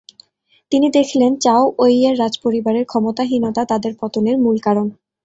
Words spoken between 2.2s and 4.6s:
রাজপরিবারের ক্ষমতাহীনতা তাদের পতনের মূল